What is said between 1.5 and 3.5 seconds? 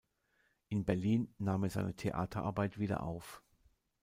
er seine Theaterarbeit wieder auf.